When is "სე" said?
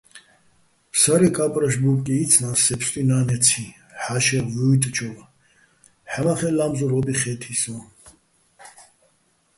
2.65-2.75